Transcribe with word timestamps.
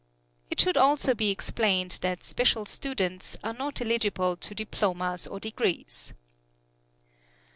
It 0.49 0.59
should 0.59 0.77
also 0.77 1.13
be 1.13 1.29
explained 1.29 1.99
that 2.01 2.23
special 2.23 2.65
students 2.65 3.37
are 3.43 3.53
not 3.53 3.81
eligible 3.81 4.35
to 4.35 4.55
diplomas 4.55 5.27
or 5.27 5.39
degrees. 5.39 6.15